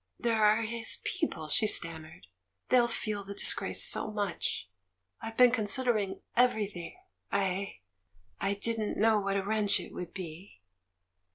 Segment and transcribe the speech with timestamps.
[0.17, 2.25] "There are his people," she stammered;
[2.69, 4.67] "they'll feel the disgrace so much.
[5.21, 6.97] I've been considering everything—
[7.31, 7.81] I—
[8.41, 10.59] I didn't know what a wrench it would be."